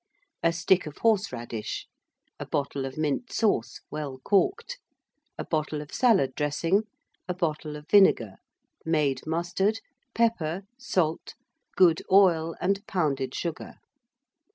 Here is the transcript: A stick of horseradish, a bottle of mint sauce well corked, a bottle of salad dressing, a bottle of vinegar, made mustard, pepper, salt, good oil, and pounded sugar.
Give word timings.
A 0.41 0.51
stick 0.51 0.87
of 0.87 0.97
horseradish, 0.97 1.85
a 2.39 2.45
bottle 2.47 2.87
of 2.87 2.97
mint 2.97 3.31
sauce 3.31 3.81
well 3.91 4.17
corked, 4.23 4.79
a 5.37 5.45
bottle 5.45 5.79
of 5.79 5.93
salad 5.93 6.33
dressing, 6.33 6.85
a 7.27 7.35
bottle 7.35 7.75
of 7.75 7.87
vinegar, 7.87 8.37
made 8.83 9.21
mustard, 9.27 9.79
pepper, 10.15 10.63
salt, 10.75 11.35
good 11.75 12.01
oil, 12.11 12.55
and 12.59 12.83
pounded 12.87 13.35
sugar. 13.35 13.75